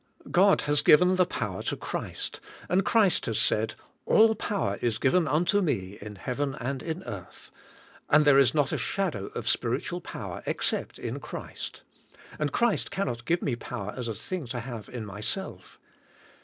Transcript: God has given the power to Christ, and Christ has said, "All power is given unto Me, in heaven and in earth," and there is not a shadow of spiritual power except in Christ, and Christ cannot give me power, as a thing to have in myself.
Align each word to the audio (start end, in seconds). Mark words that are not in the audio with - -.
God 0.31 0.61
has 0.61 0.81
given 0.81 1.15
the 1.17 1.27
power 1.27 1.61
to 1.61 1.75
Christ, 1.77 2.39
and 2.67 2.83
Christ 2.83 3.27
has 3.27 3.37
said, 3.37 3.75
"All 4.07 4.33
power 4.33 4.79
is 4.81 4.97
given 4.97 5.27
unto 5.27 5.61
Me, 5.61 5.99
in 6.01 6.15
heaven 6.15 6.55
and 6.55 6.81
in 6.81 7.03
earth," 7.03 7.51
and 8.09 8.25
there 8.25 8.39
is 8.39 8.55
not 8.55 8.71
a 8.71 8.79
shadow 8.79 9.27
of 9.35 9.47
spiritual 9.47 10.01
power 10.01 10.41
except 10.47 10.97
in 10.97 11.19
Christ, 11.19 11.83
and 12.39 12.51
Christ 12.51 12.89
cannot 12.89 13.25
give 13.25 13.43
me 13.43 13.55
power, 13.55 13.93
as 13.95 14.07
a 14.07 14.15
thing 14.15 14.47
to 14.47 14.61
have 14.61 14.89
in 14.89 15.05
myself. 15.05 15.77